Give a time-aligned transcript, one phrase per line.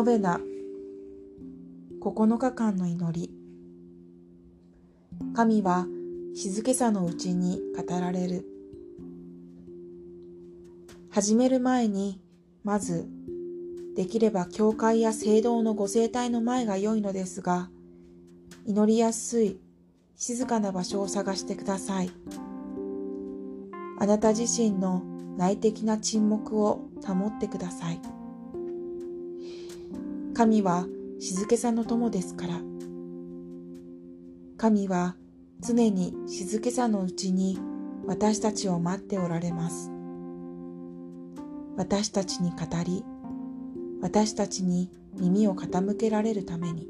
[0.00, 0.40] ノベナ
[2.00, 3.30] 9日間の祈り。
[5.34, 5.86] 神は
[6.34, 8.46] 静けさのうちに語られる。
[11.10, 12.18] 始める前に
[12.64, 13.10] まず
[13.94, 17.68] できれば教会や聖堂のご聖体の前が良いのですが
[18.64, 19.60] 祈りやすい
[20.16, 22.10] 静かな場所を探してください。
[23.98, 25.02] あなた自身の
[25.36, 28.19] 内的な沈黙を保ってください。
[30.40, 30.86] 神は
[31.18, 32.62] 静けさの友ですから。
[34.56, 35.16] 神は
[35.60, 37.58] 常に静けさのうちに
[38.06, 39.90] 私たちを待っておられます。
[41.76, 43.04] 私たちに語り
[44.00, 46.88] 私たちに耳を傾けられるために。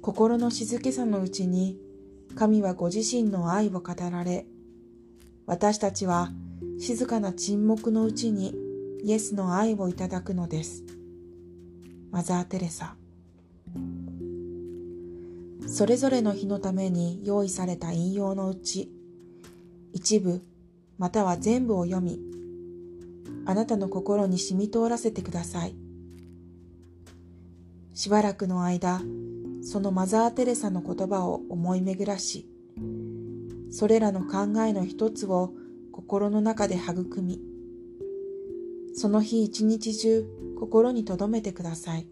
[0.00, 1.76] 心の静けさのうちに
[2.34, 4.46] 神はご自身の愛を語られ
[5.44, 6.30] 私たちは
[6.80, 8.54] 静かな沈黙のうちに
[9.04, 10.82] イエスの愛をいただくのです。
[12.10, 12.96] マザー・テレサ
[15.68, 18.90] それぞれの日のために用意された引用のうち
[19.92, 20.42] 一部
[20.98, 22.18] または全部を読み
[23.46, 25.76] あなたの心に染み通らせてください
[27.94, 29.00] しばらくの間
[29.62, 32.48] そのマザー・テレサの言葉を思い巡らし
[33.70, 35.52] それらの考えの一つを
[36.00, 37.42] 心の中で育み
[38.94, 40.24] その日一日中
[40.58, 42.06] 心に留めてください。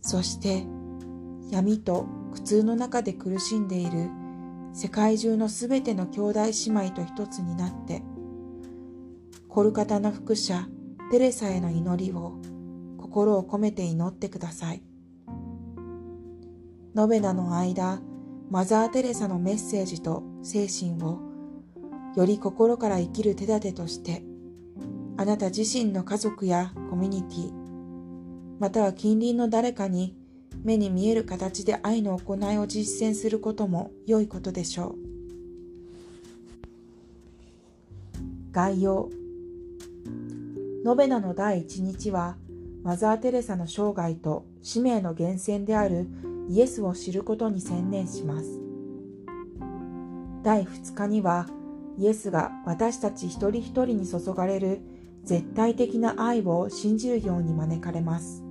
[0.00, 0.64] そして
[1.50, 4.08] 闇と苦痛の中で苦しんでいる
[4.72, 8.02] 世界中のすべての兄弟姉妹と一つになって
[9.48, 10.66] コルカタの副者
[11.10, 12.38] テレサへの祈りを
[12.96, 14.82] 心を込めて祈ってください。
[16.94, 18.00] ノベナの間、
[18.50, 21.33] マザー・テレサのメッセージと精神を
[22.16, 24.22] より心から生きる手立てとして
[25.16, 27.52] あなた自身の家族やコミュニティ、
[28.58, 30.16] または近隣の誰かに
[30.64, 34.96] 目に見える形で愛の行いを実践することも良いことでしょう。
[38.50, 39.10] 概要
[40.84, 42.36] ノベナの第一日は
[42.82, 46.08] マザー・テレサの生涯と使命の源泉である
[46.48, 48.60] イエスを知ることに専念します。
[50.42, 51.46] 第2日には
[51.98, 54.80] イエスが私たち一人一人に注がれる
[55.22, 58.42] 絶対的な愛を信じるように招かれます。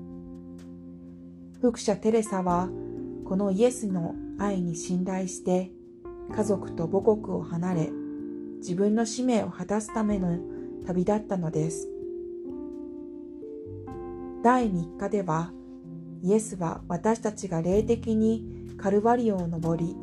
[1.59, 2.69] 福者テレサは
[3.25, 5.71] このイエスの愛に信頼して
[6.35, 7.89] 家族と母国を離れ
[8.57, 10.37] 自分の使命を果たすための
[10.85, 11.89] 旅立ったのです。
[14.43, 15.53] 第3日では
[16.21, 18.45] イエスは私たちが霊的に
[18.77, 19.95] カルバリオを登り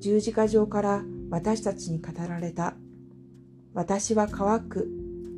[0.00, 2.74] 十字架上から私たちに語られた
[3.74, 4.88] 私は乾く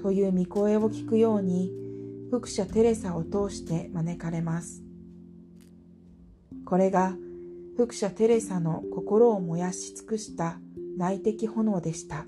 [0.00, 1.72] という見声を聞くように
[2.30, 4.82] 福者テレサを通して招かれます。
[6.64, 7.16] これが
[7.76, 10.60] 福者テレサの心を燃やし尽くした
[10.96, 12.26] 内的炎でした。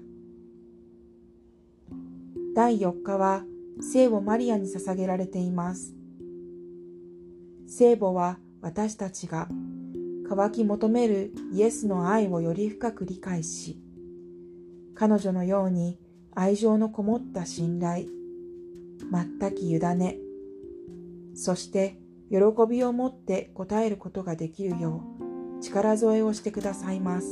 [2.55, 3.45] 第4日は
[3.81, 5.95] 聖母マリアに捧げられています。
[7.69, 9.49] 聖母は私たちが
[10.31, 13.81] 渇き求めるイエスの愛をより深く理解し、
[14.95, 15.99] 彼女のように
[16.37, 18.07] 愛情のこもった信頼、
[19.11, 20.19] 全き委ね、
[21.35, 21.99] そして
[22.31, 22.37] 喜
[22.69, 25.03] びを持って答えることができるよ
[25.59, 27.27] う力添えをしてくださいます。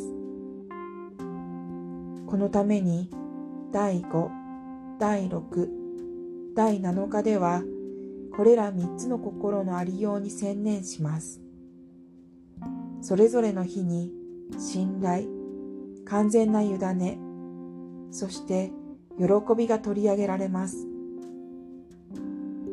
[2.27, 3.11] このために
[3.73, 4.29] 第5、
[4.99, 5.69] 第6、
[6.57, 7.63] 第7日では
[8.37, 11.48] これら3つの心のありように専念します。
[13.01, 14.13] それぞれの日に
[14.59, 15.29] 信頼、
[16.05, 17.19] 完全な委ね、
[18.11, 18.73] そして
[19.19, 19.27] 喜
[19.57, 20.87] びが取り上げられます。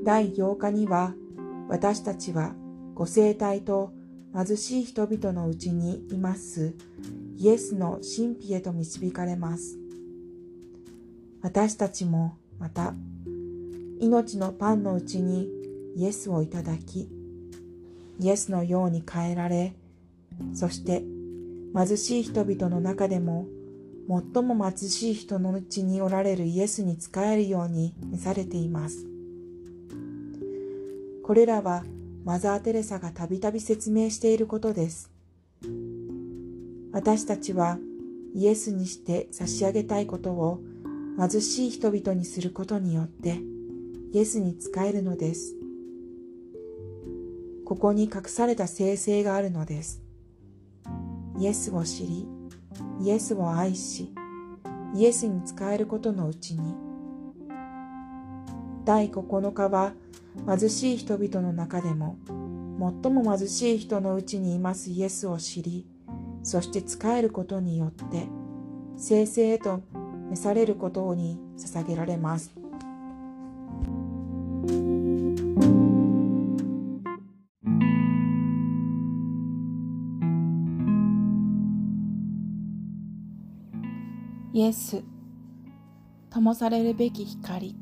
[0.03, 1.13] 第8日には
[1.67, 2.53] 私たちは
[2.93, 3.91] ご生体と
[4.35, 6.75] 貧しい人々のうちにいます
[7.37, 9.77] イエスの神秘へと導かれます。
[11.41, 12.93] 私たちもまた
[13.99, 15.47] 命のパンのうちに
[15.95, 17.09] イエスをいただき、
[18.19, 19.73] イエスのように変えられ、
[20.53, 21.03] そして
[21.75, 23.47] 貧しい人々の中でも
[24.33, 29.07] 最も貧しい人のうちにおられるイエスに仕えるように召されています。
[31.23, 31.83] これらは
[32.23, 35.11] マザー・テレサがたびたび説明していることです。
[36.91, 37.77] 私たちは
[38.35, 40.61] イエスにして差し上げたいことを
[41.17, 43.39] 貧しい人々にすることによって
[44.13, 45.55] イエスに仕えるのです。
[47.65, 50.04] ここに隠された聖性があるのです。
[51.37, 52.27] イエスを知り、
[53.01, 54.13] イエスを愛し、
[54.95, 56.73] イエスに仕えることのうちに
[58.85, 59.91] 第9日は
[60.47, 62.17] 貧しい人々の中でも
[63.03, 65.85] 最も貧しい人のうちにいますイエスを知り
[66.43, 68.27] そして仕えることによって
[68.95, 69.81] 生成へと
[70.29, 72.64] 召されることに捧げられます。
[84.55, 85.03] イエス、
[86.29, 87.75] 灯されるべき光。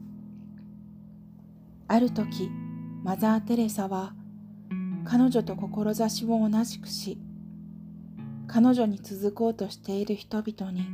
[1.88, 2.50] ある時、
[3.04, 4.16] マザー・テレサは
[5.06, 7.20] 彼女と志を同じくし、
[8.48, 10.88] 彼女に続こうとしている人々に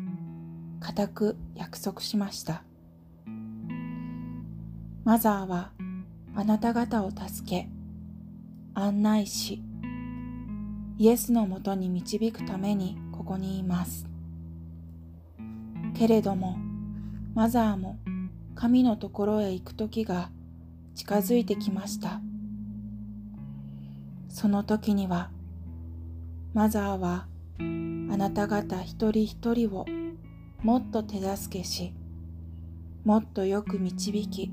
[0.81, 2.63] 固く約束しました。
[5.05, 5.71] マザーは
[6.35, 7.69] あなた方を助け、
[8.73, 9.63] 案内し、
[10.97, 14.08] イエスのもとに導くためにここにいます。
[15.93, 16.57] けれども、
[17.35, 17.97] マザーも
[18.55, 20.31] 神のところへ行く時が
[20.95, 22.21] 近づいてきました。
[24.27, 25.31] その時には、
[26.53, 27.27] マザーは
[27.59, 29.85] あなた方一人一人を
[30.61, 31.93] もっと手助けし、
[33.05, 34.51] もっとよく導き、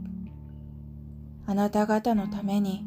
[1.46, 2.84] あなた方のために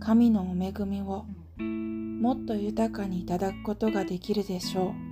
[0.00, 1.26] 神のお恵みを
[1.58, 5.03] もっと豊かにいただくことができるでしょう。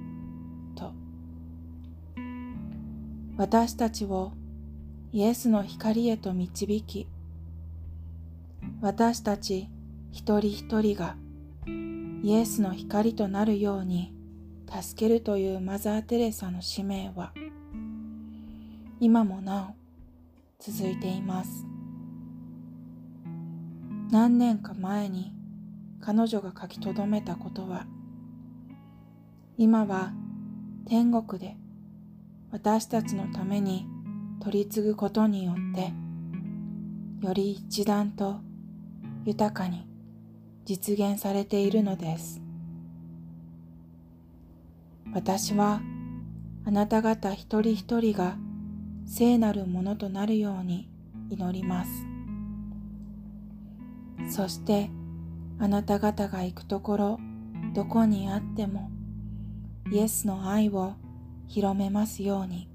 [3.42, 4.30] 私たちを
[5.10, 7.08] イエスの光へと導き、
[8.80, 9.68] 私たち
[10.12, 11.16] 一人一人が
[12.22, 14.14] イエスの光となるように
[14.70, 17.32] 助けるというマザー・テレサの使命は
[19.00, 19.74] 今もな
[20.60, 21.66] お続いています。
[24.12, 25.32] 何年か前に
[26.00, 27.86] 彼女が書き留めたことは
[29.58, 30.12] 今は
[30.86, 31.56] 天国で
[32.52, 33.86] 私たちのために
[34.40, 35.90] 取り継ぐことによって
[37.26, 38.40] より一段と
[39.24, 39.86] 豊かに
[40.66, 42.42] 実現されているのです。
[45.14, 45.80] 私は
[46.66, 48.36] あなた方一人一人が
[49.06, 50.90] 聖なるものとなるように
[51.30, 51.90] 祈ります。
[54.28, 54.90] そして
[55.58, 57.20] あなた方が行くところ
[57.74, 58.90] どこにあっても
[59.90, 60.94] イエスの愛を
[61.52, 62.66] 広めますように。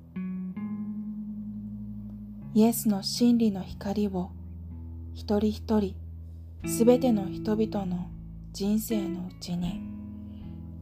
[2.54, 4.30] イエスの真理の光を
[5.16, 5.96] 一人一人
[6.68, 8.08] すべての人々の
[8.54, 9.82] 人生のうちに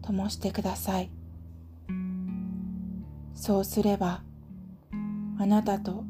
[0.02, 1.10] 灯してください。
[3.34, 4.24] そうすれば
[5.40, 6.04] あなたと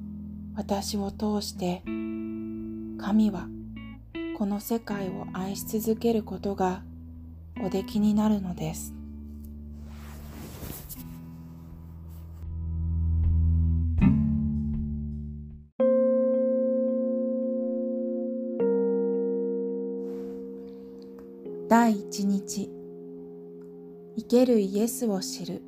[0.55, 1.83] 私を通して
[2.99, 3.47] 神は
[4.39, 6.81] この世界を愛し続けることが
[7.63, 8.94] おできになるのです。
[21.75, 22.71] 第一日。
[24.15, 25.61] 生けるイエスを知る。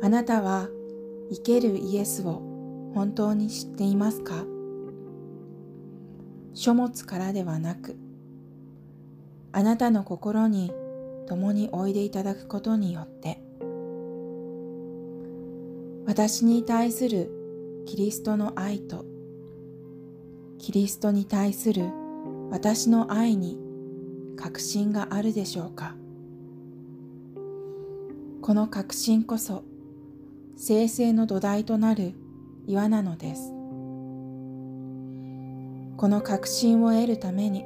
[0.00, 0.68] あなたは
[1.32, 2.40] 生けるイエスを
[2.94, 4.44] 本当に知っていますか？
[6.54, 7.96] 書物からではなく
[9.50, 10.72] あなたの心に
[11.26, 13.42] 共においでいただくことによって。
[16.06, 19.04] 私に対するキリストの愛と
[20.60, 21.90] キリストに対する
[22.50, 23.58] 私の愛に
[24.36, 25.94] 確信があるでしょうか？
[28.40, 29.64] この確信こそ
[30.56, 32.14] 生成の土台となる
[32.66, 33.52] 岩なのです。
[35.96, 37.64] この確信を得るために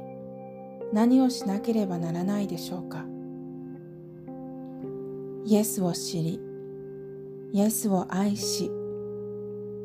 [0.91, 3.05] 何をしなければならないでしょうか？
[5.45, 6.41] イエスを知り
[7.53, 8.71] イエスを愛し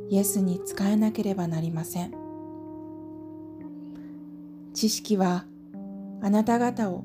[0.08, 2.27] イエスに仕えなければなりません。
[4.78, 5.44] 知識は
[6.22, 7.02] あなた方を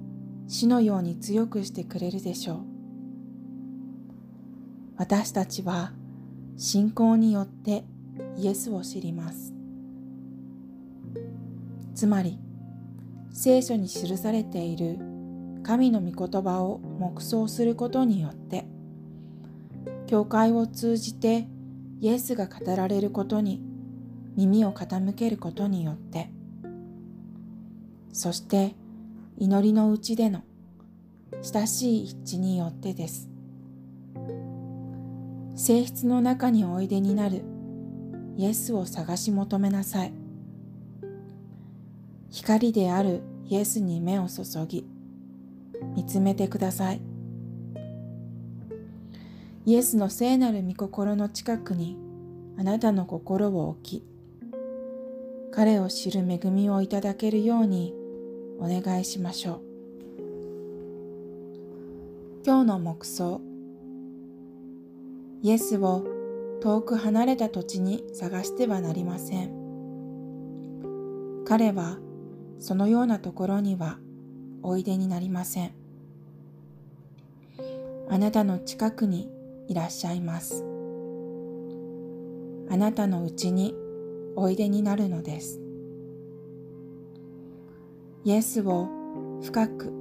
[0.48, 2.60] 死のように強くしてくれるでしょう。
[4.96, 5.92] 私たちは
[6.56, 7.84] 信仰によって
[8.38, 9.56] イエスを知ります。
[11.96, 12.38] つまり、
[13.32, 15.00] 聖書に記されている
[15.64, 18.68] 神の御言葉を黙想することによって、
[20.06, 21.48] 教会を通じて
[22.02, 23.64] イエスが語られることに
[24.36, 26.33] 耳を傾けることによって、
[28.14, 28.76] そして
[29.38, 30.44] 祈りのうちでの
[31.42, 33.28] 親しい一致によってです。
[35.56, 37.44] 性質の中においでになる
[38.38, 40.14] イエスを探し求めなさい。
[42.30, 44.86] 光であるイエスに目を注ぎ、
[45.96, 47.02] 見つめてください。
[49.66, 51.98] イエスの聖なる御心の近くに
[52.58, 54.04] あなたの心を置き、
[55.52, 58.03] 彼を知る恵みをいただけるように
[58.64, 59.62] お願いしましょう。
[62.46, 63.42] 今日の目想
[65.42, 66.06] イエスを
[66.62, 69.52] 遠く離れた土地に探してはなりません。
[71.46, 71.98] 彼は
[72.60, 73.98] そのようなところには
[74.62, 75.74] おいでになりません。
[78.10, 79.30] あなたの近くに
[79.68, 80.64] いらっしゃいます。
[82.70, 83.76] あなたのうちに
[84.38, 85.63] おいでになるのです。
[88.26, 88.88] イエスを
[89.44, 89.92] 深く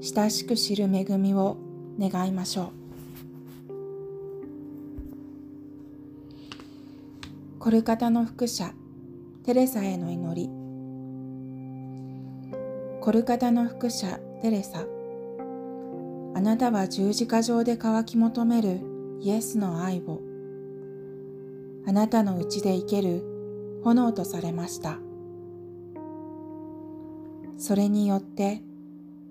[0.00, 1.56] 親しく知る恵みを
[1.98, 2.72] 願いましょう。
[7.58, 8.72] コルカタの副者
[9.42, 10.48] テレサへの祈り。
[13.00, 14.86] コルカタの副者テレサ。
[16.36, 18.78] あなたは十字架上で乾き求める
[19.20, 20.20] イエスの愛を。
[21.84, 23.24] あなたのうちで生ける
[23.82, 25.00] 炎とされました。
[27.58, 28.62] それによって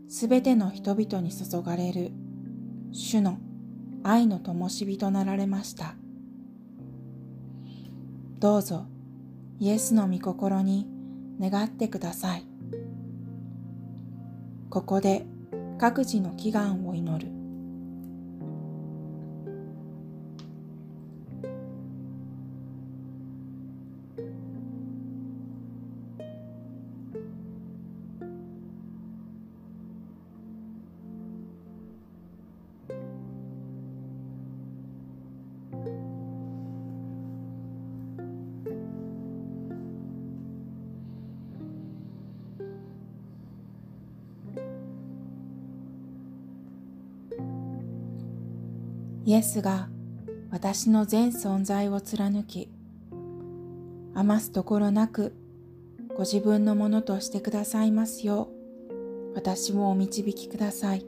[0.08, 2.12] すべての人々に注がれる
[2.92, 3.38] 主の
[4.04, 5.96] 愛の灯火となられました。
[8.40, 8.86] どうぞ
[9.60, 10.88] イエスの御心に
[11.40, 12.46] 願ってください。
[14.70, 15.26] ここで
[15.78, 17.35] 各自の祈願を祈る。
[49.26, 49.90] イエスが
[50.52, 52.70] 私の全存在を貫き、
[54.14, 55.34] 余すところなく
[56.16, 58.50] ご自分のものとしてくださいますよ
[59.32, 61.08] う、私をお導きください。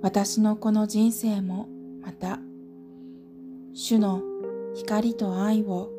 [0.00, 1.68] 私のこの人生も
[2.00, 2.38] また、
[3.74, 4.22] 主の
[4.76, 5.90] 光と愛を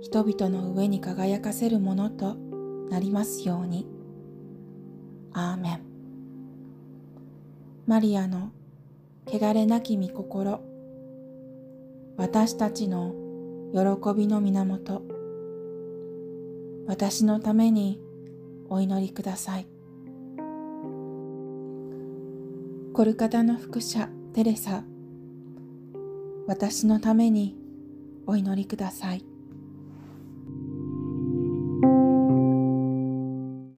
[0.00, 2.36] 人々の上に輝かせるものと
[2.88, 3.86] なりますように。
[5.34, 5.80] アーメン。
[7.86, 8.50] マリアの
[9.28, 10.60] 汚れなき御心。
[12.16, 13.12] 私たちの
[13.72, 15.02] 喜びの源。
[16.86, 18.00] 私のために
[18.68, 19.66] お祈りください。
[22.94, 24.84] コルカタの副者テレサ。
[26.46, 27.56] 私のために
[28.28, 29.24] お祈りください。